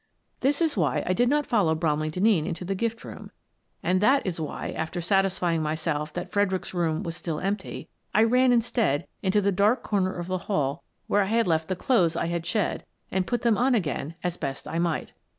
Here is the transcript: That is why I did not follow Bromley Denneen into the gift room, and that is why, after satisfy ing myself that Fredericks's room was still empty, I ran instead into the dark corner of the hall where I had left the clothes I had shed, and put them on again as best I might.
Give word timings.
That 0.39 0.59
is 0.63 0.75
why 0.75 1.03
I 1.05 1.13
did 1.13 1.29
not 1.29 1.45
follow 1.45 1.75
Bromley 1.75 2.09
Denneen 2.09 2.47
into 2.47 2.65
the 2.65 2.73
gift 2.73 3.03
room, 3.03 3.29
and 3.83 4.01
that 4.01 4.25
is 4.25 4.39
why, 4.39 4.71
after 4.71 4.99
satisfy 4.99 5.53
ing 5.53 5.61
myself 5.61 6.11
that 6.13 6.31
Fredericks's 6.31 6.73
room 6.73 7.03
was 7.03 7.15
still 7.15 7.39
empty, 7.39 7.87
I 8.11 8.23
ran 8.23 8.51
instead 8.51 9.05
into 9.21 9.41
the 9.41 9.51
dark 9.51 9.83
corner 9.83 10.15
of 10.15 10.25
the 10.25 10.39
hall 10.49 10.81
where 11.05 11.21
I 11.21 11.25
had 11.25 11.45
left 11.45 11.67
the 11.67 11.75
clothes 11.75 12.15
I 12.15 12.25
had 12.25 12.47
shed, 12.47 12.83
and 13.11 13.27
put 13.27 13.43
them 13.43 13.59
on 13.59 13.75
again 13.75 14.15
as 14.23 14.37
best 14.37 14.67
I 14.67 14.79
might. 14.79 15.13